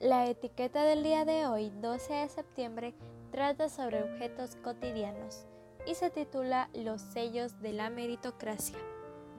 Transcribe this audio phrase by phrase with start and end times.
[0.00, 2.94] La etiqueta del día de hoy, 12 de septiembre,
[3.30, 5.46] trata sobre objetos cotidianos
[5.86, 8.76] y se titula Los sellos de la meritocracia.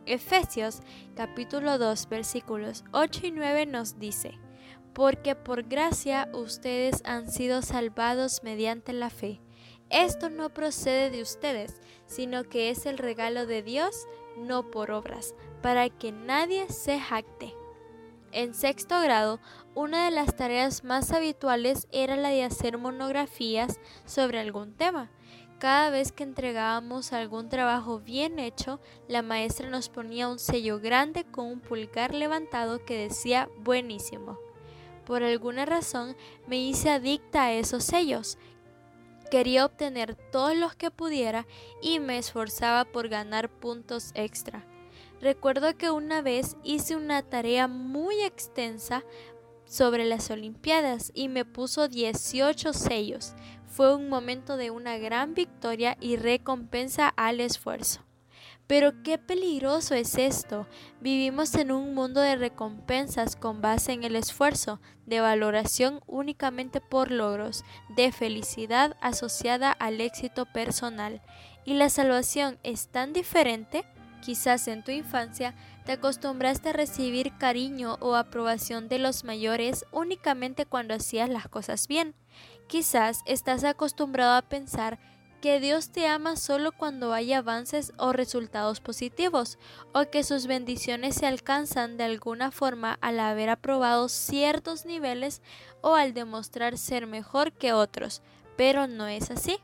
[0.05, 0.79] Efesios
[1.15, 4.39] capítulo 2 versículos 8 y 9 nos dice,
[4.93, 9.41] porque por gracia ustedes han sido salvados mediante la fe.
[9.89, 14.07] Esto no procede de ustedes, sino que es el regalo de Dios,
[14.37, 17.56] no por obras, para que nadie se jacte.
[18.31, 19.39] En sexto grado,
[19.73, 25.09] una de las tareas más habituales era la de hacer monografías sobre algún tema.
[25.59, 31.23] Cada vez que entregábamos algún trabajo bien hecho, la maestra nos ponía un sello grande
[31.23, 34.37] con un pulgar levantado que decía buenísimo.
[35.05, 36.15] Por alguna razón
[36.47, 38.37] me hice adicta a esos sellos.
[39.31, 41.47] Quería obtener todos los que pudiera
[41.81, 44.65] y me esforzaba por ganar puntos extra.
[45.21, 49.03] Recuerdo que una vez hice una tarea muy extensa
[49.65, 53.33] sobre las Olimpiadas y me puso 18 sellos.
[53.65, 58.01] Fue un momento de una gran victoria y recompensa al esfuerzo.
[58.67, 60.67] Pero qué peligroso es esto.
[60.99, 67.09] Vivimos en un mundo de recompensas con base en el esfuerzo, de valoración únicamente por
[67.09, 67.63] logros,
[67.95, 71.21] de felicidad asociada al éxito personal.
[71.63, 73.85] Y la salvación es tan diferente
[74.21, 80.65] Quizás en tu infancia te acostumbraste a recibir cariño o aprobación de los mayores únicamente
[80.65, 82.15] cuando hacías las cosas bien.
[82.67, 84.99] Quizás estás acostumbrado a pensar
[85.41, 89.59] que Dios te ama solo cuando hay avances o resultados positivos,
[89.93, 95.41] o que sus bendiciones se alcanzan de alguna forma al haber aprobado ciertos niveles
[95.81, 98.21] o al demostrar ser mejor que otros,
[98.57, 99.59] pero no es así.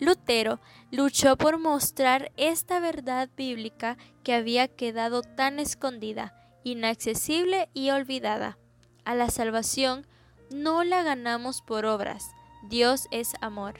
[0.00, 6.34] Lutero luchó por mostrar esta verdad bíblica que había quedado tan escondida,
[6.64, 8.56] inaccesible y olvidada.
[9.04, 10.06] A la salvación
[10.50, 12.30] no la ganamos por obras.
[12.62, 13.74] Dios es amor.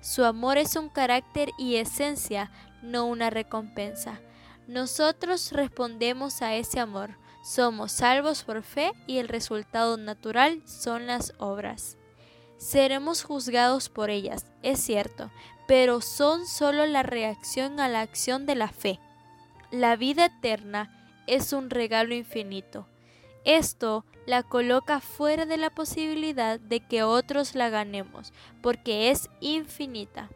[0.00, 2.52] Su amor es un carácter y esencia,
[2.82, 4.20] no una recompensa.
[4.68, 7.18] Nosotros respondemos a ese amor.
[7.42, 11.98] Somos salvos por fe y el resultado natural son las obras.
[12.64, 15.30] Seremos juzgados por ellas, es cierto,
[15.68, 18.98] pero son solo la reacción a la acción de la fe.
[19.70, 22.88] La vida eterna es un regalo infinito.
[23.44, 28.32] Esto la coloca fuera de la posibilidad de que otros la ganemos,
[28.62, 30.30] porque es infinita.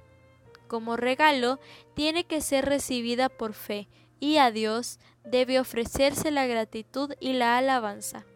[0.66, 1.58] Como regalo,
[1.94, 3.88] tiene que ser recibida por fe,
[4.20, 8.26] y a Dios debe ofrecerse la gratitud y la alabanza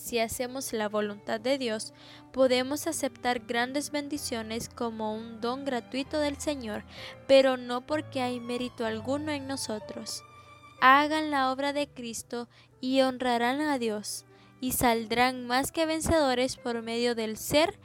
[0.00, 1.92] si hacemos la voluntad de Dios,
[2.32, 6.84] podemos aceptar grandes bendiciones como un don gratuito del Señor,
[7.28, 10.22] pero no porque hay mérito alguno en nosotros.
[10.80, 12.48] Hagan la obra de Cristo
[12.80, 14.24] y honrarán a Dios,
[14.60, 17.78] y saldrán más que vencedores por medio del ser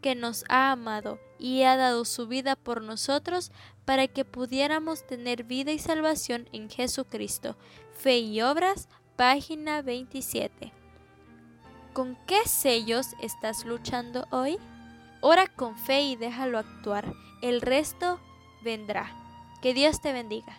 [0.00, 3.50] que nos ha amado y ha dado su vida por nosotros
[3.84, 7.56] para que pudiéramos tener vida y salvación en Jesucristo.
[7.92, 10.77] Fe y Obras, página 27.
[11.98, 14.56] ¿Con qué sellos estás luchando hoy?
[15.20, 17.12] Ora con fe y déjalo actuar.
[17.42, 18.20] El resto
[18.62, 19.10] vendrá.
[19.62, 20.56] Que Dios te bendiga.